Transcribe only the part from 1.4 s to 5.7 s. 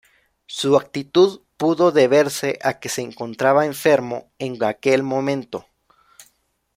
pudo deberse a que se encontraba enfermo en aquel momento.